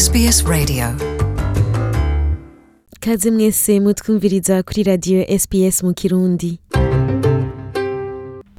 SBS 0.00 0.44
Radio. 0.46 0.84
Kaze 3.00 3.30
mwese 3.30 3.80
mutwumviriza 3.80 4.62
kuri 4.62 4.82
radiyo 4.82 5.38
sps 5.38 5.82
mu 5.82 5.94
kirundi. 5.94 6.58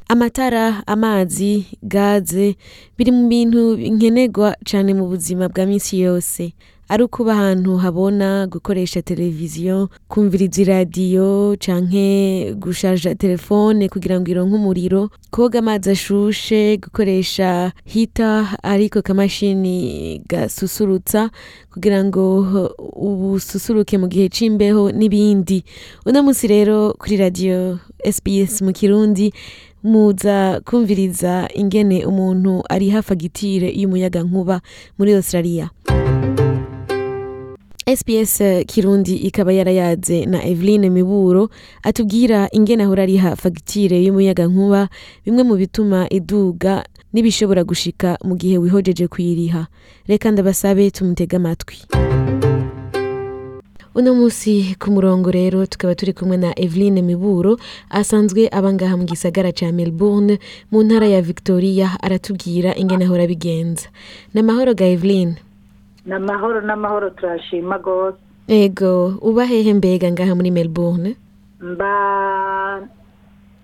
Amatara 0.07 0.87
amazi 0.87 1.65
gaze 1.83 2.55
biri 2.97 3.11
mu 3.11 3.27
bintu 3.27 3.77
nkenerwa 3.77 4.55
cyane 4.65 4.93
mu 4.93 5.07
buzima 5.07 5.49
bwa 5.49 5.65
minsi 5.65 5.99
yose. 5.99 6.53
Ari 6.91 7.03
ukuba 7.03 7.33
ahantu 7.33 7.77
habona 7.77 8.47
gukoresha 8.47 9.01
televiziyo 9.01 9.89
kumviriza 10.07 10.61
iradiyo 10.61 11.55
canke 11.59 12.51
gusharja 12.59 13.15
telefone 13.15 13.87
kugira 13.89 14.19
ngo 14.19 14.27
ironke 14.31 14.55
umuriro 14.55 15.09
koga 15.31 15.59
amazi 15.59 15.89
ashushe 15.91 16.77
gukoresha 16.83 17.71
hita 17.85 18.57
ariko 18.63 19.01
kamashini 19.01 20.19
gasusurutsa 20.27 21.31
kugira 21.73 22.03
ngo 22.03 22.23
ubususuruke 22.95 23.95
mu 23.97 24.07
gihe 24.11 24.27
c'imbeho 24.29 24.91
n'ibindi. 24.91 25.63
Uno 26.05 26.23
munsi 26.23 26.47
rero 26.47 26.91
kuri 26.99 27.15
radiyo 27.17 27.79
sbs 28.03 28.61
mu 28.67 28.71
kirundi 28.75 29.31
muza 29.83 30.59
kumviriza 30.67 31.47
ingene 31.55 32.03
umuntu 32.05 32.63
ariha 32.69 32.99
fagitire 33.01 33.71
y'umuyaga 33.79 34.23
nkuba 34.27 34.59
muri 34.99 35.15
australia. 35.15 35.71
Sps 37.85 38.41
kirundi 38.67 39.15
ikaba 39.15 39.53
yarayaze 39.53 40.25
na 40.25 40.45
eveline 40.45 40.89
miburo 40.89 41.49
atubwira 41.83 42.47
ingene 42.51 42.83
ahora 42.83 43.03
ariha 43.03 43.35
fagitire 43.35 44.03
y'umuyaga 44.03 44.47
nkuba 44.47 44.89
bimwe 45.25 45.43
mu 45.43 45.55
bituma 45.55 46.05
iduga 46.09 46.83
n'ibishobora 47.13 47.63
gushika 47.63 48.17
mu 48.23 48.35
gihe 48.35 48.57
wihojeje 48.57 49.07
kuyiriha 49.07 49.67
reka 50.07 50.31
ndabasabe 50.31 50.91
tumutege 50.91 51.35
amatwi. 51.35 51.75
Uno 53.95 54.15
munsi 54.15 54.75
ku 54.79 54.87
murongo 54.91 55.31
rero 55.31 55.65
tukaba 55.65 55.95
turi 55.95 56.13
kumwe 56.13 56.37
na 56.37 56.59
eveline 56.59 57.01
miburo 57.01 57.59
asanzwe 57.89 58.47
aba 58.51 58.73
ngaha 58.73 58.95
mu 58.97 59.03
gisagara 59.03 59.51
ca 59.51 59.67
melbourne 59.71 60.39
mu 60.71 60.79
ntara 60.83 61.07
ya 61.11 61.21
victoria 61.21 61.99
aratubwira 62.01 62.71
ingene 62.79 63.05
ahora 63.05 63.27
bigenza 63.27 63.89
n'amahoro 64.33 64.71
ga 64.73 64.85
eveline 64.87 65.35
ni 66.05 66.13
amahoro 66.13 66.61
n'amahoro 66.61 67.09
turashima 67.09 67.77
rwose 67.77 68.17
ego 68.47 69.17
uba 69.21 69.45
hehe 69.45 69.73
mbega 69.73 70.11
ngaha 70.11 70.35
muri 70.35 70.51
melbourne? 70.51 71.15
Mba 71.61 72.87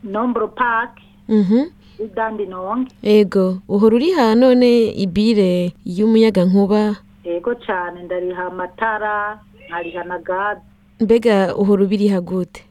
nomboro 0.04 0.48
paki 0.48 1.04
mhm. 1.30 1.78
Idandi 2.00 2.46
nonge. 2.46 2.94
Ego 3.04 3.58
uhora 3.68 3.96
uriha 3.96 4.36
none 4.36 4.70
ibire 5.04 5.74
y'umuyaga 5.86 6.46
nkuba? 6.46 6.96
Yego 7.26 7.56
cyane 7.66 8.04
ndariha 8.04 8.46
amatara 8.46 9.40
nkariha 9.68 10.04
na 10.04 10.18
gaze 10.20 10.62
mbega 11.00 11.56
uhora 11.56 11.84
ubiriha 11.84 12.22
gute? 12.22 12.64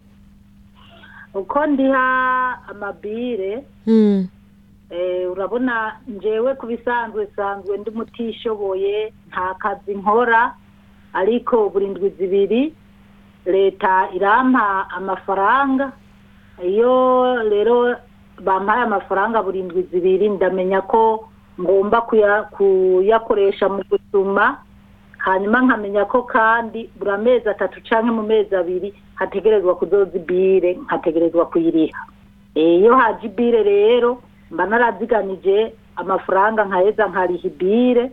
Uko 1.35 1.67
ndiha 1.67 2.07
amabire 2.71 3.65
mm. 3.87 4.19
eh, 4.23 4.27
urabona 5.33 5.97
njewe 6.09 6.55
ku 6.55 6.67
bisanzwe 6.67 7.27
sanzwe 7.37 7.79
ndi 7.79 7.91
mutishoboye 7.91 9.13
nta 9.29 9.55
kazi 9.59 9.95
nkora 9.95 10.55
ariko 11.13 11.69
buri 11.69 11.87
ndwi 11.89 12.11
zibiri 12.11 12.75
leta 13.47 14.09
irampa 14.15 14.87
amafaranga 14.91 15.93
iyo 16.63 16.95
rero 17.51 17.97
bampaye 18.45 18.83
amafaranga 18.83 19.43
buri 19.43 19.63
ndwi 19.63 19.83
zibiri 19.83 20.29
ndamenya 20.29 20.81
ko 20.83 21.29
ngomba 21.61 22.01
kuya- 22.01 22.43
kuyakoresha 22.55 23.69
mu 23.69 23.83
gusuma 23.91 24.57
hanyuma 25.19 25.61
nkamenya 25.67 26.05
ko 26.05 26.23
kandi 26.23 26.91
buri 26.99 27.11
amezi 27.11 27.49
atatu 27.49 27.81
canke 27.89 28.11
mu 28.11 28.23
mezi 28.23 28.55
abiri 28.57 28.95
hategerezwa 29.15 29.75
kuzoza 29.75 30.15
ibire 30.17 30.75
nkategerezwa 30.85 31.47
kuyiriha. 31.47 32.03
Eh, 32.55 32.81
iyo 32.81 32.97
haje 32.97 33.27
ibire 33.27 33.63
rero 33.63 34.23
mba 34.51 34.67
naraziganije 34.67 35.73
amafaranga 35.97 36.65
nkaheza 36.65 37.07
nkariha 37.07 37.47
ibire 37.49 38.11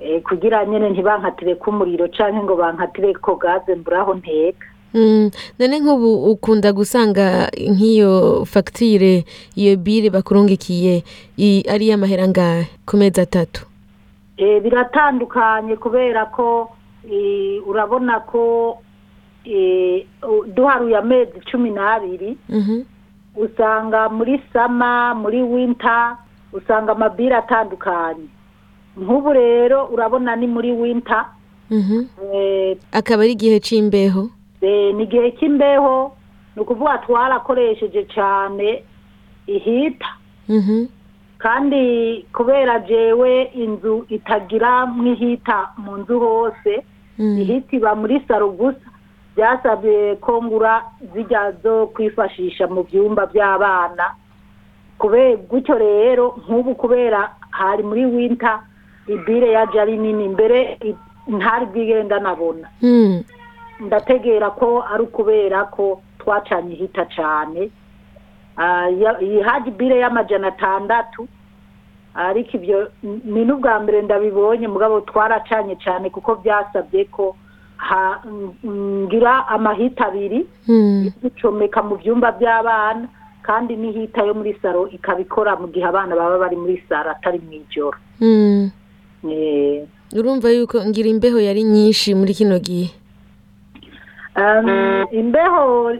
eh, 0.00 0.22
kugira 0.22 0.64
nyene 0.66 0.90
ntibankatireko 0.90 1.70
umuriro 1.70 2.08
canke 2.08 2.42
ngo 2.42 2.56
bankatireko 2.56 3.36
gaze 3.36 3.74
mburaho 3.74 4.14
nteka. 4.14 4.66
Mm, 4.94 5.30
none 5.58 5.76
nk'ubu 5.80 6.32
ukunda 6.32 6.72
gusanga 6.72 7.50
nk'iyo 7.52 8.44
fagitire 8.48 9.24
iyo 9.56 9.76
bire 9.76 10.08
bakurungikiye 10.10 11.04
ari 11.68 11.84
iy'amahera 11.86 12.24
angahe 12.24 12.64
ku 12.86 12.96
mezi 12.96 13.20
atatu? 13.20 13.66
Eh, 14.36 14.62
biratandukanye 14.62 15.76
kubera 15.76 16.26
ko 16.32 16.72
eh, 17.04 17.60
urabona 17.68 18.20
ko 18.24 18.78
duharuye 20.54 20.96
amezi 20.96 21.40
cumi 21.50 21.70
n'abiri. 21.70 22.36
Mhm, 22.48 22.80
usanga 23.38 24.08
muri 24.08 24.42
sama 24.52 25.14
muri 25.14 25.42
winter 25.42 26.16
usanga 26.52 26.92
amabiri 26.92 27.34
atandukanye. 27.34 28.26
Nk'ubu 28.98 29.32
rero 29.32 29.86
urabona 29.94 30.36
ni 30.36 30.46
muri 30.46 30.72
winter. 30.72 31.24
Mhm. 31.70 32.06
eh, 32.34 32.76
akaba 32.92 33.22
ari 33.22 33.32
igihe 33.32 33.60
c'imbeho. 33.60 34.30
eh, 34.60 34.94
ni 34.94 35.02
igihe 35.04 35.30
cy'imbeho 35.38 36.12
ni 36.56 36.62
ukuvuga 36.62 36.98
twarakoresheje 37.06 38.04
cyane 38.14 38.82
ihita 39.46 40.08
Mhm, 40.48 40.86
kandi 41.38 42.24
kubera 42.32 42.80
jewe 42.80 43.42
inzu 43.54 44.06
itagira 44.08 44.86
nk'ihita 44.88 45.76
mu 45.76 45.96
nzu 46.00 46.18
hose 46.20 46.82
mm. 47.18 47.38
ihita 47.38 47.76
iba 47.76 47.94
muri 47.94 48.16
saro 48.28 48.48
gusa. 48.50 48.87
Byasabye 49.38 50.16
ko 50.18 50.42
ngura 50.42 50.82
zijya 51.14 51.52
zo 51.62 51.86
kwifashisha 51.94 52.66
mu 52.66 52.82
byumba 52.82 53.26
by'abana. 53.30 54.06
Kubera 54.98 55.36
gutyo 55.46 55.78
rero 55.78 56.34
nk'ubu 56.42 56.74
kubera 56.74 57.30
hari 57.54 57.82
muri 57.86 58.02
winter 58.06 58.58
ibire 59.06 59.50
yaje 59.54 59.78
ari 59.80 59.94
nini 59.96 60.28
mbere 60.34 60.78
ntari 61.30 61.66
bwigenda 61.70 62.18
nabona. 62.18 62.66
Mm, 62.82 63.22
ndategera 63.80 64.50
ko 64.58 64.82
ari 64.82 65.02
ukubera 65.06 65.64
ko 65.70 66.02
twacanye 66.18 66.74
ihita 66.74 67.04
cyane 67.06 67.70
Ah, 68.60 68.90
iyi 68.90 69.38
haji 69.42 69.70
bire 69.70 69.98
y'amajana 70.02 70.48
atandatu 70.50 71.28
ariko 72.14 72.56
ibyo 72.58 72.90
ni 73.24 73.44
n'ubwa 73.46 73.78
mbere 73.80 74.02
ndabibonye 74.02 74.66
mugabo 74.68 75.00
twaracanye 75.06 75.76
cyane 75.78 76.10
kuko 76.10 76.34
byasabye 76.42 77.04
ko 77.06 77.36
ngira 78.66 79.48
amahita 79.48 80.06
abiri 80.06 80.46
mm. 80.68 81.12
ducomeka 81.22 81.82
mu 81.82 81.96
byumba 81.96 82.32
by'abana 82.32 83.08
kandi 83.42 83.76
n'ihita 83.76 84.26
yo 84.26 84.34
muri 84.34 84.52
saro 84.62 84.88
ikabikora 84.92 85.56
mu 85.56 85.68
gihe 85.72 85.86
abana 85.86 86.12
baba 86.16 86.38
bari 86.38 86.56
muri 86.56 86.82
saro 86.88 87.10
atari 87.10 87.38
mu 87.38 87.52
ijoro 87.62 87.96
Mm. 88.20 88.70
Eh, 89.30 89.86
urumva 90.14 90.50
yuko 90.50 90.82
ngira 90.84 91.08
imbeho 91.08 91.38
yari 91.40 91.62
nyinshi 91.62 92.14
muri 92.14 92.34
kino 92.34 92.58
gihe 92.58 92.90
imbeho 95.10 95.92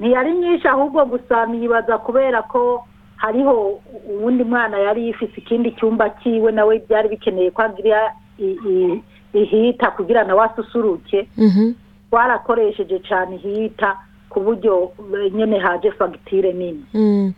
ntiyari 0.00 0.32
nyinshi 0.32 0.68
ahubwo 0.68 1.04
gusa 1.04 1.46
nibaza 1.46 1.98
kubera 1.98 2.42
ko 2.42 2.84
hariho 3.16 3.80
uwundi 4.08 4.44
mwana 4.44 4.78
yari 4.78 5.06
yifise 5.06 5.32
ikindi 5.36 5.72
cyumba 5.76 6.10
cyiwe 6.22 6.52
nawe 6.52 6.82
byari 6.88 7.08
bikeneye 7.08 7.50
ko 7.50 7.62
agira 7.62 8.14
ihita 9.34 9.90
kugira 9.90 10.24
nawe 10.24 10.44
asusuruke 10.44 11.28
Mhm, 11.38 11.72
twarakoresheje 12.10 12.98
cyane 13.08 13.36
ihita 13.36 13.96
ku 14.30 14.40
buryo 14.40 14.92
eh, 15.14 15.32
nyene 15.34 15.58
haje 15.58 15.90
fagitire 15.90 16.52
nini. 16.52 16.84
Mm. 16.94 17.32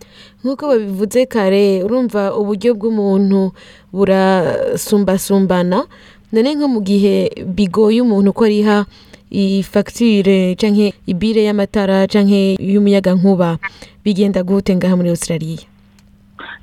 nk'uko 0.44 0.68
babivuze 0.68 1.26
kare 1.26 1.82
urumva 1.84 2.36
uburyo 2.36 2.74
bw'umuntu 2.74 3.52
burasumbasumbana. 3.92 5.84
None 6.32 6.54
nko 6.54 6.68
mu 6.68 6.80
gihe 6.80 7.28
bigoye 7.46 8.00
umuntu 8.00 8.32
ko 8.32 8.44
ariha 8.44 8.84
ifagitire 9.32 10.54
canke 10.60 10.92
ibire 11.06 11.44
y'amatara 11.44 12.04
canke 12.08 12.56
y'umuyaga 12.60 13.12
nkuba 13.16 13.56
bigenda 14.04 14.42
gute 14.44 14.76
ngaha 14.76 14.96
muri 14.96 15.08
australia. 15.08 15.64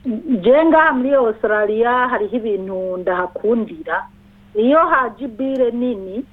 Ngaha 0.06 0.94
muri 0.94 1.14
australia 1.14 2.10
hariho 2.10 2.38
ibintu 2.38 2.98
ndahakundira. 3.02 4.06
Iyo 4.56 4.80
haje 4.80 5.26
ibire 5.26 5.72
nini? 5.72 6.26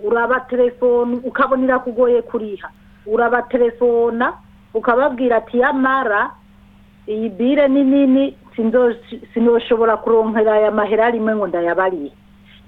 Uraba 0.00 0.40
telefone 0.40 1.20
ukabona 1.24 1.64
irakugoye 1.64 2.22
kuriha. 2.22 2.68
Uraba 3.06 3.42
telefona 3.42 4.32
ukababwira 4.74 5.36
ati 5.36 5.58
yamara 5.58 6.30
iyi 7.08 7.28
bire 7.28 7.68
ni 7.68 7.84
nini? 7.84 8.36
Sinoshobora 9.34 9.96
kuronkera 9.96 10.52
aya 10.54 10.70
mahera 10.70 11.10
rimwe 11.10 11.36
ngo 11.36 11.46
ndayabariye 11.46 12.12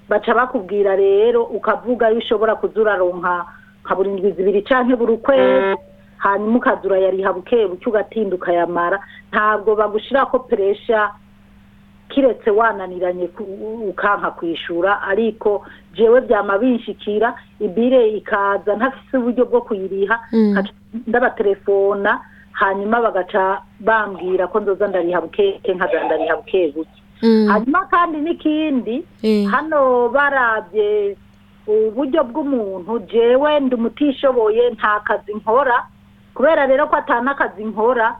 baca 0.09 0.33
bakubwira 0.35 0.95
rero 0.95 1.43
ukavuga 1.43 2.09
iyo 2.11 2.19
ushobora 2.19 2.55
kuza 2.55 2.81
uraronka 2.81 3.45
nka 3.83 3.95
buri 3.95 4.09
ndwi 4.09 4.31
zibiri 4.31 4.61
canke 4.61 4.95
buri 4.95 5.13
ukwezi 5.13 5.77
hanyuma 6.17 6.57
ukaza 6.57 6.81
urayariha 6.87 7.33
buke 7.33 7.67
buke 7.67 7.89
ugatinda 7.89 8.35
ukayamara 8.35 8.99
ntabwo 9.31 9.75
bagushirako 9.75 10.39
peresha 10.39 11.11
kiretse 12.09 12.49
wananiranye 12.51 13.27
ku- 13.27 13.43
ukanka 13.89 14.31
kwishura 14.31 15.01
ariko 15.01 15.65
jewe 15.93 16.21
byama 16.21 16.57
binshikira 16.57 17.35
ibire 17.59 18.09
ikaza 18.17 18.75
ntafise 18.75 19.17
uburyo 19.17 19.45
bwo 19.45 19.61
kuyiriha 19.61 20.19
Mm. 20.33 20.51
nkaca 20.51 20.71
ndabatelefona 21.07 22.21
hanyuma 22.51 23.01
bagaca 23.01 23.61
bambwira 23.79 24.47
ko 24.47 24.59
nzoza 24.59 24.87
ndariha 24.87 25.21
bukeke 25.21 25.73
nkaza 25.73 26.03
ndariha 26.05 26.35
buke 26.35 26.71
buke 26.75 26.99
Mm. 27.23 27.47
hanyuma 27.49 27.85
kandi 27.89 28.17
n'ikindi 28.21 29.05
Eh. 29.23 29.45
hano 29.49 30.09
barabye 30.09 31.17
uburyo 31.67 32.23
bw'umuntu 32.23 32.99
jewe 33.11 33.59
ndi 33.59 33.75
umutishoboye 33.75 34.69
nta 34.77 34.99
kazi 35.03 35.33
nkora 35.35 35.83
kubera 36.33 36.65
rero 36.69 36.87
ko 36.87 36.95
atana 36.95 37.31
akazi 37.33 37.65
nkora 37.65 38.15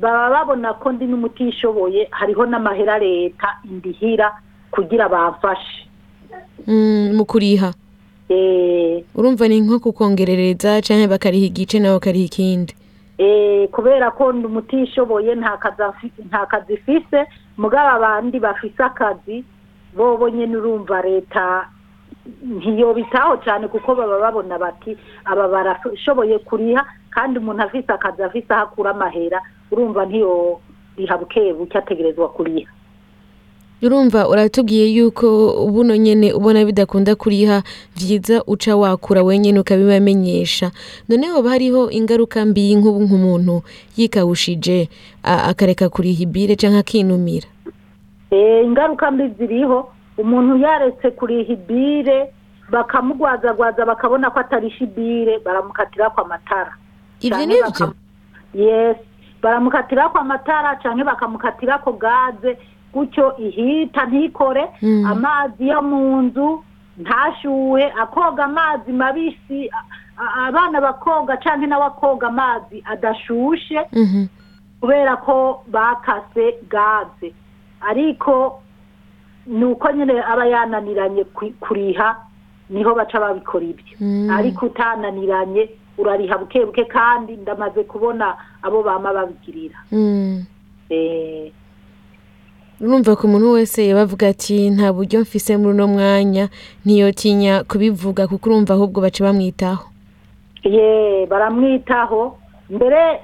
baba 0.00 0.30
babona 0.30 0.74
ko 0.74 0.92
ndi 0.92 1.06
n'umutishoboye 1.06 2.08
hariho 2.10 2.46
n'amahera 2.46 2.98
leta 2.98 3.48
indihira 3.64 4.32
kugira 4.70 5.08
bamfashe 5.08 5.86
Mm, 6.66 7.14
mu 7.16 7.24
kuriha 7.24 7.72
Eh, 8.28 9.04
urumva 9.14 9.48
ni 9.48 9.60
nko 9.60 9.78
kukongerereza 9.78 10.82
canke 10.82 11.06
bakariha 11.06 11.46
igice 11.46 11.78
nawe 11.78 11.94
bakariha 11.94 12.26
ikindi? 12.26 12.74
Eh, 13.18 13.68
kubera 13.70 14.10
ko 14.10 14.32
ndi 14.32 14.46
umutishoboye 14.46 15.34
nta 15.34 15.56
kazi 16.50 16.72
ifise 16.74 17.26
mugabo 17.56 17.88
abandi 17.96 18.40
bafise 18.40 18.82
akazi 18.82 19.44
bobo 19.96 20.28
nyene 20.28 20.56
urumva 20.56 21.02
leta 21.02 21.68
ntiyobitaho 22.42 23.36
cyane 23.44 23.68
kuko 23.68 23.94
baba 23.94 24.18
babona 24.20 24.58
bati 24.58 24.96
aba 25.24 25.48
barashoboye 25.48 26.38
kuriha 26.38 26.84
kandi 27.10 27.38
umuntu 27.38 27.62
afise 27.62 27.92
akazi 27.92 28.22
afise 28.22 28.52
aho 28.54 28.62
akura 28.62 28.90
amahera 28.90 29.40
urumva 29.70 30.06
ntiyoriha 30.06 31.14
buke 31.18 31.52
buke 31.52 31.78
ategerezwa 31.78 32.28
kuriha. 32.28 32.70
Urumva 33.82 34.28
uratubwiye 34.28 34.88
yuko 34.96 35.26
buno 35.68 35.96
nyene 35.96 36.32
ubona 36.32 36.64
bidakunda 36.64 37.14
kuriha 37.14 37.62
vyiza 37.96 38.42
uca 38.46 38.72
wakura 38.76 39.22
wenyene 39.22 39.60
ukabibamenyesha. 39.60 40.70
None 41.08 41.26
hoba 41.28 41.50
hariho 41.50 41.90
ingaruka 41.90 42.44
mbi 42.44 42.74
nk'ubu 42.74 43.00
nk'umuntu 43.04 43.62
yikawushije 43.96 44.88
akareka 45.22 45.88
kuriha 45.88 46.22
ibire 46.24 46.56
canke 46.56 46.78
akinumira. 46.78 47.48
Eh, 48.30 48.64
ingaruka 48.64 49.10
mbi 49.10 49.28
ziriho 49.38 49.88
umuntu 50.18 50.56
yaretse 50.56 51.10
kuriha 51.10 51.52
ibire 51.52 52.32
bakamugwazagwaza 52.70 53.84
bakabona 53.86 54.30
ko 54.30 54.40
atarisha 54.40 54.84
ibire 54.84 55.38
baramukatirako 55.38 56.20
amatara 56.20 56.72
ivyo 57.20 57.30
Canke 57.36 57.46
nivyo 57.46 57.64
bakam- 57.66 57.94
yes 58.54 58.96
baramukatirako 59.42 60.18
amatara 60.18 60.76
canke 60.82 61.04
bakamukatirako 61.04 61.92
gaze 61.92 62.58
gutyo 62.92 63.36
ihita 63.38 64.06
ntikore 64.06 64.64
Mm. 64.82 65.06
amazi 65.06 65.68
yo 65.68 65.82
mu 65.82 66.22
nzu 66.22 66.64
ntashuhe 66.98 67.92
akoga 68.02 68.44
amazi 68.44 68.92
mabisi 68.92 69.70
abana 70.46 70.80
bakoga 70.80 71.36
canke 71.36 71.66
nawe 71.66 71.84
akoga 71.86 72.26
amazi 72.28 72.82
adashushe 72.84 73.80
Mhm. 73.92 74.26
kubera 74.80 75.16
ko 75.16 75.62
bakase 75.68 76.54
gaze 76.70 77.34
ariko 77.80 78.62
ni 79.46 79.64
uko 79.64 79.92
nyine 79.92 80.22
aba 80.22 80.46
yananiranye 80.46 81.24
kuriha 81.60 82.16
ni 82.70 82.82
ho 82.82 82.94
baca 82.94 83.20
babikora 83.20 83.64
ibyo. 83.64 83.96
Mm. 84.00 84.30
ariko 84.30 84.66
utananiranye 84.66 85.70
urariha 85.98 86.38
buke 86.38 86.64
buke 86.64 86.84
kandi 86.84 87.36
ndamaze 87.36 87.82
kubona 87.84 88.34
abo 88.62 88.82
bama 88.82 89.12
babigirira. 89.12 89.78
Mm. 89.92 90.44
Eh, 90.90 91.52
urumva 92.80 93.16
ko 93.16 93.26
umuntu 93.26 93.52
wese 93.52 93.86
yabavuga 93.88 94.28
ati 94.28 94.70
nta 94.70 94.92
buryo 94.92 95.20
mfise 95.20 95.56
muri 95.56 95.70
uno 95.74 95.86
mwanya 95.88 96.48
ntiyotinya 96.84 97.64
kubivuga 97.64 98.26
kuko 98.28 98.50
urumva 98.50 98.74
ahubwo 98.74 99.00
baca 99.00 99.20
bamwitaho. 99.24 99.86
Ye 100.64 101.26
baramwitaho. 101.26 102.38
Mbere 102.70 103.22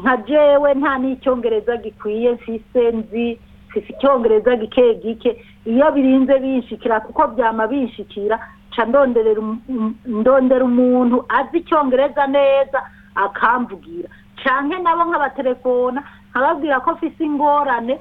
nka 0.00 0.16
jewe 0.28 0.74
nta 0.74 0.98
n'icyongereza 0.98 1.76
gikwiye 1.76 2.32
mfise 2.32 2.80
nzi 2.92 3.38
icyongereza 3.76 4.56
gike 4.56 4.94
gike. 4.94 5.44
Iyo 5.66 5.90
birinze 5.92 6.38
binshikira 6.38 7.00
kuko 7.00 7.26
byama 7.36 7.66
binshikira 7.66 8.38
ca 8.76 8.84
ndonderera 8.86 9.40
um- 9.40 9.60
um- 9.68 9.94
ndondera 10.06 10.64
umuntu 10.64 11.24
azi 11.28 11.58
icyongereza 11.60 12.26
neza 12.26 12.78
akamvugira. 13.14 14.08
Canke 14.42 14.78
nabo 14.78 15.04
nk'abatelefona 15.10 16.00
nkababwira 16.30 16.80
ko 16.80 16.92
mfise 16.94 17.24
ingorane 17.24 17.98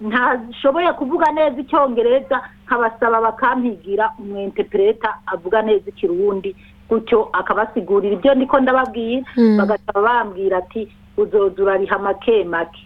ntashoboye 0.00 0.92
kuvuga 0.94 1.26
neza 1.32 1.60
icyongereza 1.60 2.40
nkabasaba 2.66 3.20
bakampigira 3.20 4.12
umwentepereta 4.18 5.14
avuga 5.26 5.62
neza 5.62 5.90
ikirundi 5.90 6.56
gutyo 6.88 7.28
akabasigurira. 7.32 8.14
Ibyo 8.14 8.34
ndiko 8.34 8.60
ndababwira 8.60 9.22
Mm. 9.36 9.56
bagasaba 9.58 10.00
bambwira 10.02 10.58
ati 10.58 10.88
uzoza 11.16 11.62
urariha 11.62 11.98
make 11.98 12.44
make. 12.44 12.80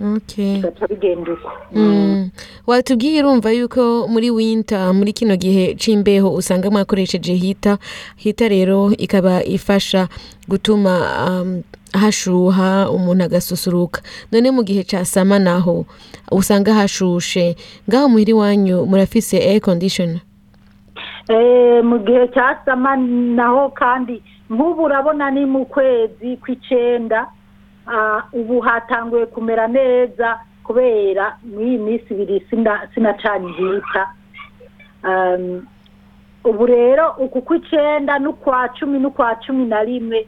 Bigenda 0.00 1.32
uko 1.32 1.50
Mm. 1.72 2.30
watubwiye 2.66 3.20
urumva 3.22 3.50
yuko 3.52 4.08
muri 4.08 4.30
winter 4.30 4.94
muri 4.94 5.12
kino 5.12 5.36
gihe 5.36 5.74
c'imbeho 5.74 6.32
usanga 6.34 6.70
mwakoresheje 6.70 7.34
hita 7.34 7.78
hita 8.16 8.48
rero 8.48 8.92
ikaba 8.98 9.44
ifasha 9.44 10.08
gutuma 10.48 10.92
um, 11.28 11.62
hashuha 11.92 12.90
umuntu 12.90 13.24
agasusuruka. 13.24 14.02
None 14.32 14.50
mu 14.50 14.62
gihe 14.62 14.82
ca 14.84 15.04
sama 15.04 15.38
naho 15.38 15.86
usanga 16.32 16.74
hashushe. 16.74 17.56
Ngaho 17.88 18.08
muhiri 18.08 18.32
wanyu 18.32 18.86
murafise 18.86 19.38
air 19.38 19.60
conditioner? 19.60 20.20
Eh, 21.28 21.84
mu 21.84 21.98
gihe 21.98 22.28
cya 22.34 22.58
sama 22.64 22.96
naho 22.96 23.68
kandi 23.74 24.22
nk'ubu 24.50 24.82
urabona 24.82 25.30
ni 25.30 25.46
mu 25.46 25.64
kwezi 25.66 26.36
kw'icenda 26.42 27.26
ubu 28.32 28.60
hatanguye 28.60 29.26
kumera 29.26 29.66
neza 29.68 30.38
kubera 30.64 31.36
muri 31.44 31.66
iyi 31.68 31.78
minsi 31.78 32.08
ibiri 32.14 32.46
sina- 32.50 32.86
sinacanye 32.94 33.48
ihita 33.50 34.06
Um, 35.04 35.64
ubu 36.44 36.66
rero 36.66 37.14
uku 37.18 37.40
kw'icenda 37.42 38.18
n'ukwa 38.20 38.68
cumi 38.76 38.98
n'ukwa 39.00 39.32
cumi 39.40 39.64
na 39.64 39.80
rimwe 39.84 40.26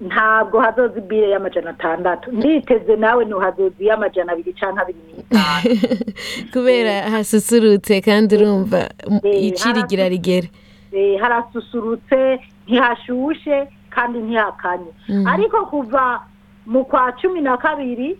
ntabwo 0.00 0.58
hazoza 0.60 0.98
ibire 0.98 1.30
y'amajana 1.30 1.70
atandatu. 1.70 2.32
Nditeze 2.32 2.96
nawe 2.96 3.24
ntuhazoza 3.24 3.78
iy'amajana 3.80 4.32
abiri 4.32 4.52
canke 4.58 4.80
abiri 4.82 4.98
n'itanu. 5.06 5.78
Kubera 6.52 6.92
hasusurutse 7.10 8.00
kandi 8.02 8.34
urumva 8.36 8.90
Eh, 9.22 9.44
icirigira 9.54 10.08
rigere. 10.10 10.50
Eh, 10.92 11.20
harasusurutse 11.22 12.40
ntihashushe 12.66 13.68
kandi 13.94 14.18
ntihakanye. 14.18 14.90
Mm. 15.08 15.26
ariko 15.26 15.66
kuva 15.70 16.22
mu 16.70 16.84
kwa 16.86 17.12
cumi 17.18 17.40
na 17.42 17.56
kabiri 17.58 18.14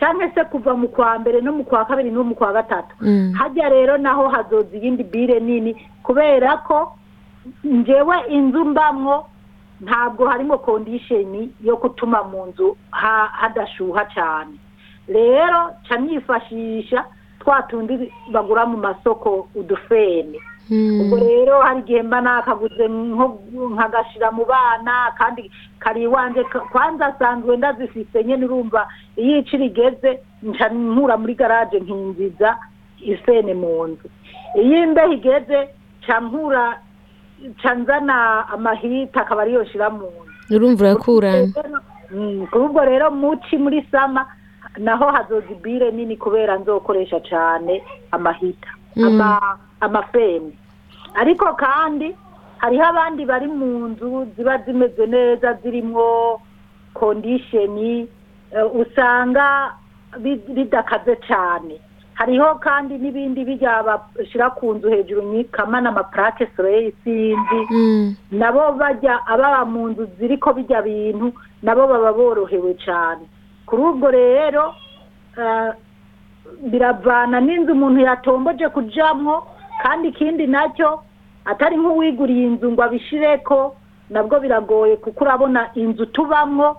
cyangwa 0.00 0.28
se 0.34 0.44
kuva 0.48 0.72
mu 0.76 0.88
kwa 0.88 1.18
mbere 1.20 1.40
no 1.44 1.52
mu 1.52 1.64
kwa 1.64 1.84
kabiri 1.84 2.10
no 2.10 2.24
mu 2.24 2.34
kwa 2.34 2.52
gatatu 2.52 2.96
Mm. 3.00 3.32
hajya 3.36 3.68
rero 3.68 3.96
naho 4.00 4.28
hazoza 4.28 4.76
iyindi 4.76 5.04
bire 5.04 5.40
nini 5.40 5.76
kubera 6.02 6.56
ko 6.64 6.96
njyewe 7.64 8.16
inzu 8.28 8.64
mbamwo 8.64 9.26
ntabwo 9.80 10.26
harimo 10.28 10.58
kondisheni 10.58 11.52
yo 11.64 11.76
gutuma 11.76 12.22
mu 12.24 12.46
nzu 12.46 12.76
ha- 12.90 13.28
hadashuha 13.32 14.04
cyane 14.14 14.56
rero 15.08 15.70
nifashisha 16.00 17.04
twa 17.40 17.62
tundi 17.62 18.12
bagura 18.32 18.66
mu 18.66 18.76
masoko 18.76 19.48
udufene 19.54 20.38
Mm. 20.38 20.55
Ubwo 20.70 21.16
rero 21.18 21.60
hari 21.62 21.80
igihe 21.80 22.02
mba 22.02 22.20
nakaguze 22.20 22.88
nkagashira 23.74 24.30
mu 24.34 24.44
bana 24.44 25.12
kandi 25.18 25.50
kari 25.78 26.02
iwanje 26.02 26.44
ka- 26.44 26.60
kwanza 26.72 27.06
asanzwe 27.06 27.56
ndazifise 27.56 28.24
nyene 28.24 28.44
urumva 28.44 28.88
iyo 29.16 29.38
ici 29.38 29.56
rigeze 29.56 30.20
nca 30.42 30.68
nkura 30.68 31.16
muri 31.16 31.34
garaje 31.34 31.78
nkinjiza 31.80 32.58
ifene 33.00 33.54
mu 33.54 33.86
nzu. 33.86 34.08
Iyo 34.58 34.82
imbeho 34.84 35.12
igeze 35.12 35.68
nkura 36.22 36.80
nzana 37.78 38.48
amahita 38.48 39.20
akaba 39.20 39.42
ariyo 39.42 39.62
nshira 39.62 39.90
mu 39.90 40.06
nzu. 40.06 40.56
Urumva 40.56 40.84
urakurana. 40.84 41.52
Mm, 42.10 42.46
kuri 42.50 42.64
ubwo 42.64 42.84
rero 42.84 43.10
muci 43.10 43.56
muri 43.58 43.82
sama 43.90 44.26
naho 44.78 45.06
hazoza 45.10 45.50
ibire 45.50 45.90
nini 45.90 46.16
kubera 46.16 46.58
nzokoresha 46.58 47.20
cane 47.20 47.82
amahita. 48.10 48.68
ama 48.68 48.75
amafeni 49.80 50.52
ariko 51.14 51.54
kandi 51.54 52.16
hariho 52.58 52.84
abandi 52.84 53.24
bari 53.24 53.46
mu 53.46 53.88
nzu 53.88 54.26
ziba 54.36 54.58
zimeze 54.64 55.06
neza 55.06 55.52
zirimwo 55.62 56.40
kondisheni 56.94 58.08
eh, 58.56 58.66
usanga 58.76 59.74
bi- 60.18 60.42
bidakaze 60.48 61.16
cane 61.16 61.80
hariho 62.14 62.54
kandi 62.54 62.98
n'ibindi 62.98 63.44
bijya 63.44 63.82
bashira 63.82 64.50
ku 64.50 64.74
nzu 64.74 64.88
hejuru 64.90 65.22
nyikama 65.22 65.80
n'amaplake 65.80 66.48
soleil 66.56 66.92
sinzi 67.04 67.60
Mm. 67.70 68.16
nabo 68.32 68.72
bajya 68.72 69.26
ababa 69.26 69.64
mu 69.64 69.88
nzu 69.88 70.08
ziriko 70.18 70.52
bijya 70.52 70.82
bintu 70.82 71.32
nabo 71.62 71.86
baba 71.86 72.12
borohewe 72.12 72.74
cyane. 72.80 73.28
Kuri 73.66 73.82
ubwo 73.82 74.08
rero 74.10 74.74
eh, 75.36 75.70
biravana 76.62 77.40
n'inzu 77.40 77.72
umuntu 77.72 78.00
yatomboje 78.00 78.68
kujamwo 78.68 79.46
kandi 79.82 80.08
ikindi 80.08 80.46
na 80.46 80.68
cyo 80.76 81.00
atari 81.44 81.76
nk'uwiguriye 81.76 82.46
inzu 82.46 82.72
ngo 82.72 82.82
abishireko 82.82 83.76
nabwo 84.10 84.40
biragoye 84.40 84.96
kuko 84.96 85.24
urabona 85.24 85.70
inzu 85.74 86.06
tubamwo 86.06 86.76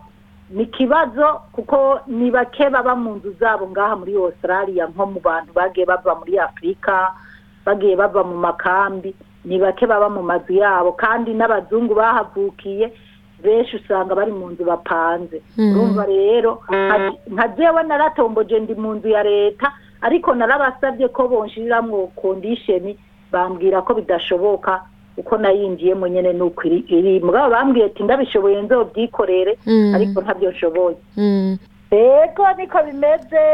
ni 0.49 0.63
ikibazo 0.63 1.41
kuko 1.51 1.99
ni 2.07 2.31
bake 2.31 2.69
baba 2.69 2.95
mu 2.95 3.15
nzu 3.15 3.31
zabo 3.39 3.67
ngaha 3.69 3.95
muri 3.95 4.15
australia 4.15 4.87
nko 4.87 5.05
mu 5.05 5.19
bantu 5.19 5.53
bagiye 5.53 5.85
bava 5.85 6.15
muri 6.15 6.39
afurika 6.39 7.11
bagiye 7.65 7.95
bava 7.95 8.23
mu 8.23 8.35
makambi 8.37 9.15
ni 9.45 9.59
bake 9.59 9.85
baba 9.87 10.09
mu 10.09 10.23
mazu 10.23 10.53
yabo 10.53 10.91
kandi 10.95 11.33
n'abazungu 11.33 11.95
bahavukiye 11.95 12.93
benshi 13.43 13.75
usanga 13.77 14.15
bari 14.15 14.31
mu 14.31 14.49
nzu 14.49 14.63
bapanze. 14.65 15.41
Urumva 15.57 16.05
rero 16.05 16.61
nka- 17.29 17.55
jewe 17.57 17.83
naratomboje 17.83 18.59
ndi 18.59 18.73
mu 18.75 18.93
nzu 18.97 19.07
ya 19.09 19.23
leta 19.23 19.71
ariko 20.01 20.33
narabasabye 20.35 21.07
ko 21.09 21.27
bonshiriramwo 21.27 22.07
kondisheni 22.15 22.97
bambwira 23.31 23.81
ko 23.81 23.93
bidashoboka 23.93 24.81
uko 25.17 25.37
nayinjiyemo 25.37 26.07
nyene 26.07 26.33
nuko 26.33 26.61
iri 26.67 27.19
mugabo 27.19 27.49
bambwiye 27.49 27.85
ati 27.89 28.03
ndabishoboye 28.03 28.61
nzobyikorere 28.61 29.57
Mm. 29.65 29.95
ariko 29.95 30.21
ntabyo 30.21 30.51
nshoboye 30.51 30.97
Mm. 31.17 31.57
ego 31.91 32.43
niko 32.57 32.77
bimeze. 32.83 33.45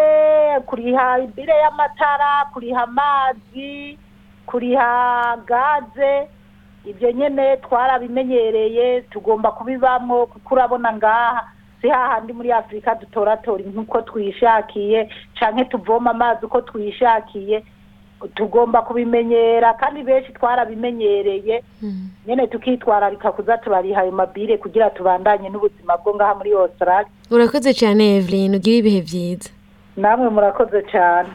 Kuriha 0.65 1.19
ibire 1.19 1.53
y'amatara 1.63 2.45
kuriha 2.53 2.83
amazi 2.83 3.97
kuriha 4.45 5.37
gaze. 5.47 6.27
Ibyo 6.85 7.11
nyine 7.11 7.57
twarabimenyereye 7.57 9.01
tugomba 9.01 9.51
kubibamo 9.51 10.25
kuko 10.25 10.55
urabona 10.55 10.93
ngaha 10.93 11.47
si 11.81 11.89
hahandi 11.89 12.33
muri 12.33 12.51
afurika 12.51 12.95
dutoratora 12.95 13.63
nk'uko 13.63 14.01
twishakiye 14.01 15.09
canke 15.39 15.65
tuvoma 15.65 16.11
amazi 16.11 16.45
uko 16.45 16.61
twishakiye 16.61 17.63
tugomba 18.35 18.81
kubimenyera 18.81 19.73
kandi 19.73 20.03
benshi 20.03 20.33
twarabimenyereye. 20.33 21.63
Mm. 21.81 22.07
nyine 22.27 22.47
tukitwararika 22.47 23.31
kuza 23.31 23.57
turariha 23.57 24.01
ayo 24.01 24.11
mabire 24.11 24.57
kugira 24.57 24.89
tubandanye 24.89 25.49
n'ubuzima 25.49 25.97
bwo 25.97 26.15
ngaha 26.15 26.35
muri 26.35 26.53
australia. 26.53 27.11
Urakoze 27.31 27.73
cyane 27.73 28.15
evelyn 28.17 28.55
ugire 28.55 28.77
ibihe 28.77 29.01
byiza. 29.01 29.49
Namwe 29.97 30.29
murakoze 30.29 30.81
cyane 30.91 31.29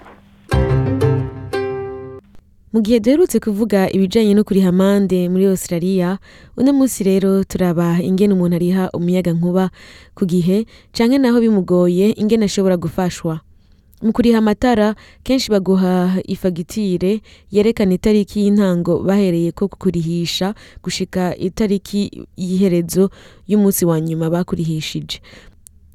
mu 2.72 2.80
gihe 2.84 3.00
duherutse 3.00 3.40
kuvuga 3.40 3.88
ibijyanye 3.90 4.34
no 4.34 4.44
kuriha 4.44 4.68
amande 4.68 5.28
muri 5.32 5.46
australia 5.48 6.18
uno 6.56 6.72
munsi 6.72 7.04
rero 7.04 7.44
turaba 7.44 7.96
ingene 8.02 8.34
umuntu 8.34 8.56
ariha 8.56 8.84
umuyaga 8.92 9.32
nkuba 9.32 9.70
ku 10.14 10.26
gihe 10.28 10.66
cyangwa 10.92 11.18
naho 11.18 11.40
bimugoye 11.40 12.12
ingene 12.20 12.44
ashobora 12.44 12.76
gufashwa. 12.76 13.40
Mu 14.02 14.12
kuriha 14.14 14.38
amatara 14.38 14.94
kenshi 15.26 15.50
baguha 15.50 16.22
ifagitire 16.22 17.18
yerekana 17.50 17.94
itariki 17.98 18.40
y'intango 18.46 19.02
bahereye 19.02 19.50
ko 19.50 19.66
kurihisha 19.68 20.54
gushika 20.84 21.34
itariki 21.36 22.06
y'iherezo 22.38 23.10
y'umunsi 23.50 23.82
wa 23.88 23.98
nyuma 24.00 24.30
bakurihishije. 24.30 25.18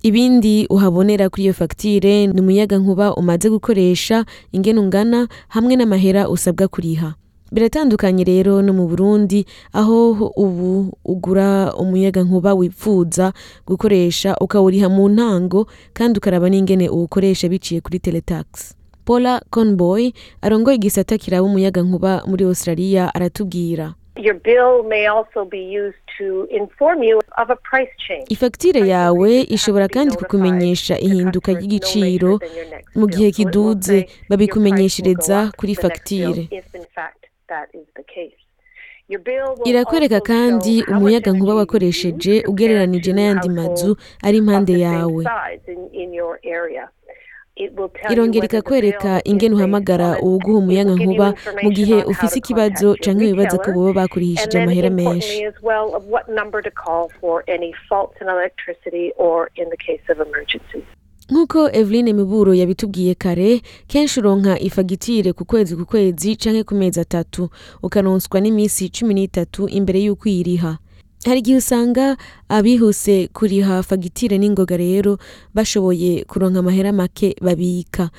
Ibindi 0.04 0.68
uhabonera 0.70 1.30
kuri 1.30 1.44
iyo 1.44 1.54
fagitire 1.54 2.28
ni 2.28 2.40
umuyaga 2.42 2.78
nkuba 2.78 3.16
umaze 3.16 3.50
gukoresha 3.50 4.26
ingene 4.52 4.80
ungana 4.80 5.28
hamwe 5.48 5.76
n'amahera 5.76 6.30
usabwa 6.30 6.68
kuriha. 6.68 7.16
Biratandukanye 7.54 8.24
rero 8.24 8.62
no 8.62 8.74
mu 8.74 8.88
burundi 8.90 9.46
aho 9.74 10.12
ubu 10.36 10.92
ugura 11.06 11.74
umuyaga 11.78 12.24
nkuba 12.24 12.54
wipfuza 12.54 13.34
gukoresha 13.68 14.36
ukawuriha 14.42 14.90
mu 14.90 15.06
ntango 15.10 15.68
kandi 15.94 16.18
ukaraba 16.20 16.50
n'ingene 16.50 16.90
uwukoresha 16.90 17.48
biciye 17.50 17.82
kuri 17.82 18.00
teletax. 18.00 18.74
Paula 19.06 19.42
conboy 19.54 20.12
arongoye 20.42 20.76
igisata 20.76 21.18
kiraba 21.18 21.46
umuyaga 21.48 21.82
nkuba 21.82 22.24
muri 22.28 22.44
australia 22.44 23.14
aratubwira. 23.16 23.94
Your 24.16 24.36
bill 24.36 24.84
may 24.84 25.08
also 25.08 25.44
be 25.46 25.58
used 25.60 25.98
to 26.20 26.48
inform 26.52 27.02
you 27.04 27.20
of 27.38 27.50
a 27.50 27.56
price 27.56 27.90
change. 28.08 28.26
ifagitire 28.30 28.88
yawe 28.88 29.42
ishobora 29.42 29.88
kandi 29.88 30.16
kukumenyesha 30.16 31.00
ihinduka 31.00 31.52
ry'igiciro 31.54 32.40
mu 32.96 33.08
gihe 33.08 33.32
kiduze 33.32 33.98
babikumenyeshereza 34.30 35.52
kuri 35.58 35.76
fagitire 35.76 36.50
irakwereka 39.66 40.20
kandi 40.22 40.84
umuyaga 40.92 41.32
nkuba 41.32 41.56
wakoresheje 41.56 42.34
ugereranije 42.48 43.14
n'ayandi 43.14 43.50
mazu 43.50 43.92
ari 44.24 44.38
impande 44.38 44.74
yawe. 44.80 45.24
Irongera 48.12 48.46
ikakwereka 48.46 49.22
ingene 49.24 49.56
uhamagara 49.56 50.20
uwuguha 50.22 50.58
umuyaga 50.58 50.94
nkuba 50.96 51.34
mu 51.64 51.70
gihe 51.72 52.04
ufise 52.04 52.40
ikibazo 52.40 52.96
canke 53.04 53.26
wibaza 53.26 53.58
ko 53.58 53.72
boba 53.72 53.94
bakurihishije 53.94 54.58
amahera 54.64 54.90
menshi. 54.90 55.44
nk'uko 61.32 61.70
eveline 61.72 62.14
miburo 62.14 62.54
yabitubwiye 62.54 63.16
kare 63.16 63.62
kenshi 63.88 64.20
uronka 64.20 64.60
ifagitire 64.60 65.34
ku 65.34 65.46
kwezi 65.46 65.76
ku 65.76 65.86
kwezi 65.86 66.36
canke 66.36 66.64
ku 66.64 66.76
mezi 66.76 67.00
atatu 67.00 67.50
ukanonswa 67.84 68.42
n'iminsi 68.42 68.90
cumi 68.90 69.14
n'itatu 69.14 69.68
imbere 69.70 70.00
y'uko 70.04 70.24
uyiriha 70.30 70.78
hari 71.26 71.40
igihe 71.40 71.58
usanga 71.58 72.18
abihuse 72.50 73.28
kuriha 73.34 73.84
fagitire 73.84 74.38
n'ingoga 74.38 74.78
rero 74.78 75.18
bashoboye 75.54 76.24
kuronka 76.28 76.60
amahera 76.60 76.92
make 76.92 77.36
babika. 77.42 78.10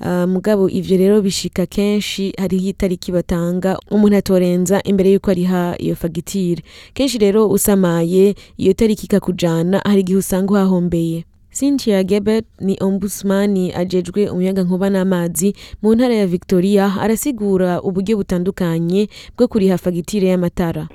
Uh, 0.00 0.24
mugabo 0.24 0.68
ivyo 0.70 0.96
rero 0.96 1.20
bishika 1.22 1.66
kenshi 1.66 2.32
hariho 2.38 2.68
itariki 2.68 3.12
batanga 3.12 3.76
umuntu 3.90 4.16
atorenza 4.16 4.80
imbere 4.84 5.12
y'uko 5.12 5.30
ariha 5.30 5.76
iyo 5.78 5.96
fagitire. 5.96 6.62
Kenshi 6.94 7.18
rero 7.18 7.48
usamaye 7.48 8.34
iyo 8.56 8.72
tariki 8.72 9.04
ikakujana 9.06 9.80
hari 9.84 10.00
igihe 10.00 10.18
usanga 10.18 10.52
uhahombeye 10.52 11.24
cynthia 11.52 12.02
gebert 12.04 12.46
ni 12.60 12.76
ombudsman 12.80 13.72
ajejwe 13.76 14.28
umuyaga 14.30 14.62
nkuba 14.62 14.90
n'amazi 14.90 15.54
mu 15.82 15.94
ntara 15.94 16.14
ya 16.14 16.26
victoria 16.26 16.92
arasigura 17.00 17.82
uburyo 17.82 18.16
butandukanye 18.16 19.08
bwo 19.36 19.48
kuriha 19.48 19.78
fagitire 19.78 20.28
y'amatara. 20.28 20.88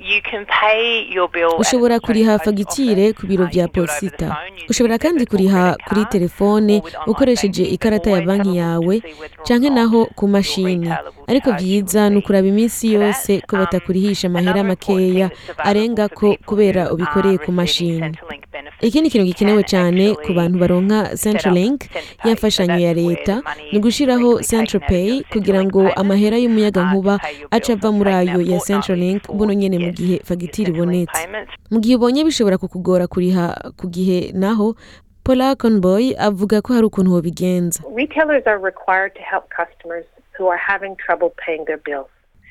Ushobora 1.58 2.00
kuriha 2.00 2.38
fagitire 2.38 3.12
ku 3.12 3.26
biro 3.26 3.46
vya 3.46 3.68
posita. 3.68 4.36
ushobora 4.70 4.98
kandi 4.98 5.26
kuriha 5.26 5.76
kuri 5.88 6.04
telefone 6.04 6.82
ukoresheje 7.06 7.62
ikarata 7.64 8.10
ya 8.10 8.20
banki 8.22 8.56
yawe 8.56 9.02
canke 9.46 9.70
naho 9.70 10.06
ku 10.16 10.28
mashini. 10.28 10.90
ariko 11.26 11.52
vyiza 11.52 12.10
ni 12.10 12.16
ukuraba 12.18 12.48
iminsi 12.48 12.92
yose 12.92 13.40
ko 13.46 13.56
batakurihisha 13.56 14.26
amahera 14.28 14.64
makeya 14.64 15.30
arenga 15.58 16.08
ko 16.08 16.36
kubera 16.46 16.90
ubikoreye 16.92 17.38
ku 17.38 17.52
mashini. 17.52 18.16
Ikindi 18.80 19.10
kintu 19.10 19.26
gikenewe 19.26 19.62
cyane 19.62 20.14
ku 20.14 20.32
bantu 20.46 20.58
baronka 20.62 20.98
centralink 21.18 21.90
y'imfashanyo 22.24 22.78
ya 22.78 22.94
leta 22.94 23.42
ni 23.72 23.78
ugushiraho 23.78 24.40
central 24.42 24.80
pay 24.88 25.22
kugira 25.32 25.64
ngo 25.66 25.90
amahera 25.98 26.38
y'umuyaga 26.38 26.86
nkuba 26.86 27.18
aca 27.50 27.72
ava 27.74 27.90
muri 27.92 28.10
ayo 28.14 28.40
ya 28.40 28.58
centralink 28.62 29.26
buno 29.26 29.52
nyene 29.52 29.78
mu 29.78 29.90
gihe 29.90 30.22
fagitire 30.24 30.70
ibonetse 30.70 31.18
mu 31.70 31.78
gihe 31.82 31.94
ubonye 31.98 32.24
bishobora 32.24 32.58
kukugora 32.58 33.06
kuriha 33.10 33.74
ku 33.76 33.90
gihe 33.90 34.30
naho 34.34 34.76
paula 35.26 35.58
conboy 35.58 36.14
avuga 36.18 36.62
ko 36.62 36.72
hari 36.78 36.86
ukuntu 36.86 37.12
wobigenza 37.12 37.82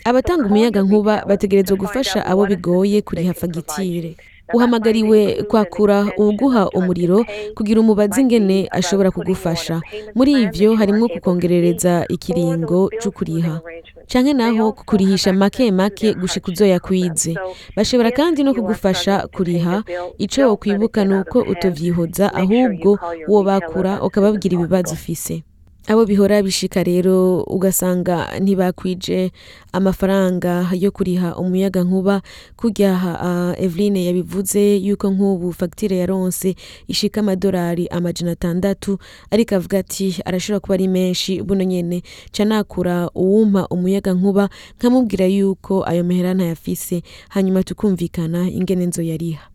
abatanga 0.05 0.45
umuyaga 0.45 0.81
nkuba 0.81 1.23
bategerezwa 1.27 1.77
gufasha 1.77 2.25
abo 2.25 2.45
bigoye 2.45 3.01
kuriha 3.01 3.33
fagitire. 3.33 4.15
Uhamagariwe 4.53 5.43
kwakura 5.49 6.07
uwuguha 6.17 6.69
umuriro 6.69 7.25
kugira 7.55 7.79
umubazi 7.81 8.21
ingene 8.21 8.67
ashobora 8.71 9.11
kugufasha. 9.11 9.81
Muri 10.15 10.31
ivyo 10.43 10.75
harimwo 10.75 11.07
kukongerereza 11.09 12.05
ikiringo 12.09 12.89
co 13.01 13.11
kuriha 13.11 13.61
canke 14.07 14.33
naho 14.33 14.71
kukurihisha 14.71 15.33
make 15.33 15.71
make 15.71 16.13
gushika 16.13 16.51
uzoyakwize 16.51 17.35
bashobora 17.75 18.11
kandi 18.11 18.43
no 18.43 18.53
kugufasha 18.53 19.27
kuriha 19.33 19.83
ico 20.17 20.41
wokwibuka 20.49 21.05
nuko 21.05 21.39
utovyihoza 21.41 22.33
ahubwo 22.33 22.99
wobakura 23.27 24.01
ukababwira 24.01 24.53
ibibazo 24.55 24.93
ufise. 24.93 25.43
Abo 25.87 26.05
bihora 26.05 26.41
bishika 26.43 26.83
rero 26.83 27.43
ugasanga 27.45 28.39
ntibakwije 28.41 29.31
amafaranga 29.71 30.69
yo 30.73 30.89
kuriha 30.91 31.35
umuyaga 31.37 31.83
nkuba 31.85 32.21
kurya 32.57 32.91
uh, 32.97 33.63
Eveline 33.63 34.05
yabivuze 34.05 34.75
yuko 34.81 35.05
nk'ubu 35.13 35.53
fagitire 35.53 35.97
yaronse 36.01 36.55
ishika 36.87 37.19
amadolari 37.21 37.85
amajana 37.87 38.31
atandatu 38.31 38.97
ariko 39.31 39.55
avuga 39.55 39.77
ati 39.79 40.17
arashobora 40.25 40.59
kuba 40.59 40.73
ari 40.73 40.87
menshi 40.87 41.41
buno 41.45 41.63
nyene 41.63 42.01
ca 42.33 42.43
nakura 42.45 43.09
uwumpa 43.15 43.67
umuyaga 43.69 44.13
nkuba 44.17 44.49
nkamubwira 44.79 45.25
yuko 45.29 45.85
ayo 45.85 46.03
mahera 46.03 46.33
ntayafise 46.33 47.03
hanyuma 47.29 47.63
tukumvikana 47.63 48.49
ingene 48.49 48.85
nzo 48.89 49.01
yariha. 49.05 49.54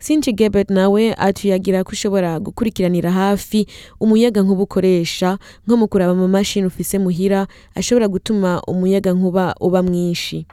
Cynthia 0.00 0.32
Gebert 0.32 0.70
nawe 0.70 1.14
atuyagira 1.14 1.84
ko 1.84 1.90
ushobora 1.92 2.40
gukurikiranira 2.40 3.10
hafi 3.10 3.66
umuyaga 4.00 4.42
nkuba 4.42 4.62
ukoresha 4.62 5.38
nko 5.66 5.76
mu 5.76 5.86
kuraba 5.88 6.14
mu 6.14 6.28
mashini 6.28 6.66
ufise 6.66 6.98
muhira 6.98 7.46
ashobora 7.74 8.08
gutuma 8.08 8.62
umuyaga 8.68 9.12
nkuba 9.12 9.54
uba 9.60 9.82
mwinshi 9.82 10.46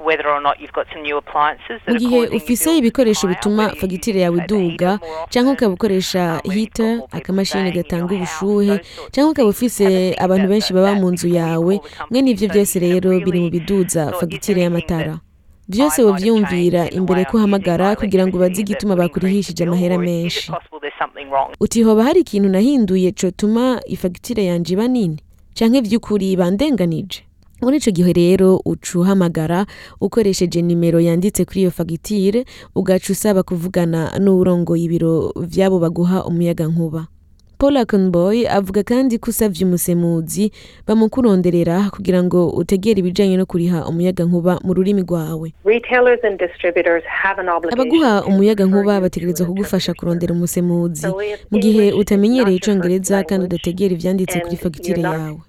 mu 1.88 1.96
gihe 1.98 2.28
ufise 2.28 2.78
ibikoresho 2.78 3.28
bituma 3.28 3.70
fagitire 3.80 4.20
yawe 4.22 4.38
iduga 4.44 5.00
cyangwa 5.30 5.54
ukaba 5.54 5.74
ukoresha 5.74 6.42
people 6.44 7.02
akamashini 7.12 7.72
gatanga 7.72 8.16
ubushuhe 8.16 8.80
cyangwa 9.12 9.32
ukaba 9.32 9.50
ufise 9.50 10.16
abantu 10.20 10.48
benshi 10.48 10.74
baba 10.74 10.96
mu 10.96 11.12
nzu 11.12 11.28
yawe 11.28 11.78
call 11.78 11.90
the 11.90 12.06
mwene 12.10 12.28
company. 12.28 12.32
ivyo 12.32 12.48
So 12.48 12.54
byose 12.54 12.80
rero 12.80 13.10
biri 13.20 13.40
mu 13.40 13.50
biduza 13.50 14.12
fagitire 14.20 14.62
y'amatara 14.62 15.20
byose 15.68 16.02
the 16.02 16.88
imbere 16.96 17.26
ko 17.26 17.38
uhamagara 17.38 17.96
kugira 17.96 18.28
ngo 18.28 18.38
ubaze 18.38 18.62
igituma 18.62 18.96
bakurihishije 18.96 19.64
amahera 19.64 19.98
menshi. 19.98 20.52
uti 21.60 21.84
hoba 21.84 22.04
hari 22.04 22.20
ikintu 22.22 22.50
nahinduye 22.50 23.12
cotuma 23.12 23.82
ifagitire 23.86 24.46
yanje 24.46 24.74
iba 24.74 24.88
nini? 24.88 25.20
Canke 25.58 25.82
vy'ukuri 25.82 26.36
bandenganije 26.38 27.28
muri 27.62 27.78
ico 27.78 27.92
gihe 27.92 28.14
rero 28.14 28.62
uca 28.66 29.00
uhamagara 29.00 29.66
ukoresheje 30.02 30.62
nimero 30.62 31.00
yanditse 31.02 31.46
kuri 31.46 31.60
iyo 31.66 31.72
fagitire 31.72 32.46
ugaca 32.76 33.10
usaba 33.12 33.44
kuvugana 33.44 34.14
n'uwurongoye 34.22 34.84
ibiro 34.86 35.34
vy'abo 35.36 35.80
baguha 35.80 36.26
umuyaga 36.26 36.68
nkuba 36.70 37.08
paul 37.58 37.78
akonboy 37.78 38.48
avuga 38.48 38.84
kandi 38.84 39.18
ko 39.18 39.30
usavye 39.32 39.66
umusemuzi 39.66 40.52
bamukuronderera 40.88 41.90
kugira 41.90 42.24
ngo 42.24 42.50
utegere 42.50 43.00
ibijanye 43.00 43.38
no 43.38 43.46
kuriha 43.46 43.86
umuyaga 43.90 44.24
nkuba 44.26 44.60
mu 44.64 44.74
rurimi 44.74 45.02
rwawe. 45.02 45.54
Abaguha 47.74 48.22
to 48.22 48.28
umuyaga 48.28 48.64
refer 48.64 48.70
nkuba 48.78 48.94
you 48.94 49.00
to 49.00 49.04
bategerezwa 49.04 49.46
an 49.48 49.54
kugufasha 49.54 49.94
kurondera 49.94 50.34
umusemuzi. 50.34 51.08
Mu 51.52 51.58
gihe 51.60 51.92
utamenyereye 51.92 52.58
icongereza 52.58 53.24
kandi 53.24 53.46
udategera 53.46 53.94
ivyanditse 53.94 54.40
kuri 54.40 54.58
fagitire 54.58 55.02
yawe. 55.02 55.40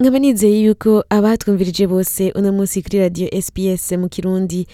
nkaba 0.00 0.18
nizeye 0.18 0.62
yuko 0.64 1.04
abatwumvirije 1.10 1.86
bose 1.86 2.32
uno 2.34 2.52
munsi 2.52 2.82
kuri 2.82 2.98
radiyo 2.98 3.28
sps 3.42 3.92
mu 3.92 4.08
kirundi 4.08 4.66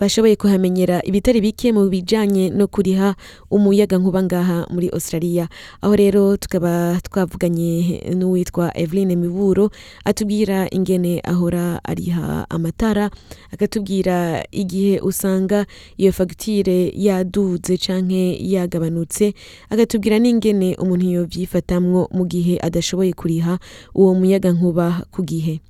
bashoboye 0.00 0.36
kuhamenyera 0.36 1.02
ibitari 1.04 1.40
bike 1.40 1.72
mu 1.72 1.88
bijanye 1.88 2.50
no 2.50 2.66
kuriha 2.66 3.14
umuyaga 3.50 3.98
nkuba 3.98 4.22
ngaha 4.22 4.66
muri 4.72 4.88
australia. 4.88 5.48
Aho 5.82 5.96
rero 5.96 6.36
tukaba 6.36 6.96
twavuganye 7.04 8.00
n'uwitwa 8.16 8.72
eveline 8.78 9.16
miburo 9.16 9.70
atubwira 10.04 10.66
ingene 10.70 11.20
ahora 11.24 11.84
ariha 11.84 12.46
amatara 12.50 13.10
akatubwira 13.52 14.44
igihe 14.50 15.00
usanga 15.00 15.66
iyo 15.96 16.12
fagitire 16.12 16.92
yaduze 16.96 17.76
canke 17.76 18.40
yagabanutse 18.40 19.34
akatubwira 19.70 20.18
n'ingene 20.18 20.74
umuntu 20.80 21.06
yovyifatamwo 21.10 22.08
mu 22.16 22.24
gihe 22.24 22.56
adashoboye 22.62 23.12
kuriha 23.12 23.58
uwo 23.94 24.14
muyaga 24.14 24.50
nkuba 24.52 25.04
ku 25.12 25.20
gihe. 25.22 25.60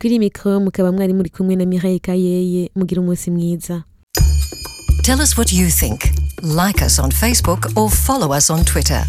Kuri 0.00 0.18
mukaba 0.60 0.92
mwari 0.92 1.12
muri 1.14 1.30
kumwe 1.30 1.56
na 1.56 1.66
Mireille 1.66 1.98
Kayeye 1.98 2.70
mugira 2.76 3.00
umunsi 3.00 3.30
mwiza 3.30 3.82
Tell 5.02 5.20
us 5.20 5.38
what 5.38 5.52
you 5.52 5.68
think. 5.70 6.00
Like 6.42 6.84
us 6.84 6.98
on 6.98 7.10
Facebook 7.12 7.70
or 7.76 7.88
follow 7.88 8.32
us 8.36 8.50
on 8.50 8.64
Twitter. 8.64 9.06